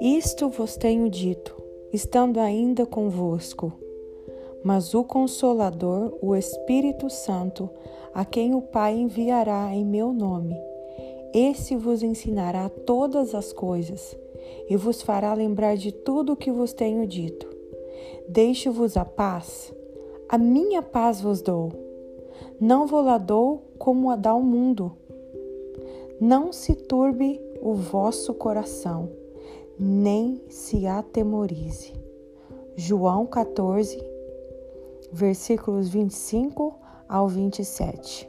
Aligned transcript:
Isto 0.00 0.48
vos 0.48 0.76
tenho 0.76 1.08
dito, 1.10 1.56
estando 1.92 2.38
ainda 2.38 2.86
convosco. 2.86 3.72
Mas 4.62 4.94
o 4.94 5.04
Consolador, 5.04 6.16
o 6.20 6.36
Espírito 6.36 7.10
Santo, 7.10 7.68
a 8.14 8.24
quem 8.24 8.54
o 8.54 8.62
Pai 8.62 8.94
enviará 8.94 9.74
em 9.74 9.84
meu 9.84 10.12
nome, 10.12 10.56
esse 11.34 11.76
vos 11.76 12.02
ensinará 12.02 12.68
todas 12.68 13.34
as 13.34 13.52
coisas 13.52 14.16
e 14.68 14.76
vos 14.76 15.02
fará 15.02 15.34
lembrar 15.34 15.76
de 15.76 15.92
tudo 15.92 16.32
o 16.32 16.36
que 16.36 16.50
vos 16.50 16.72
tenho 16.72 17.06
dito. 17.06 17.48
Deixo-vos 18.28 18.96
a 18.96 19.04
paz, 19.04 19.72
a 20.28 20.36
minha 20.36 20.82
paz 20.82 21.20
vos 21.20 21.40
dou. 21.40 21.72
Não 22.60 22.86
vou 22.86 23.02
lá 23.02 23.18
dou 23.18 23.62
como 23.78 24.10
a 24.10 24.16
dá 24.16 24.34
o 24.34 24.42
mundo. 24.42 24.92
Não 26.20 26.52
se 26.52 26.74
turbe 26.74 27.40
o 27.62 27.74
vosso 27.74 28.34
coração 28.34 29.08
nem 29.78 30.42
se 30.48 30.86
atemorize. 30.86 31.92
João 32.74 33.24
14, 33.24 33.96
versículos 35.12 35.88
25 35.88 36.74
ao 37.08 37.28
27. 37.28 38.28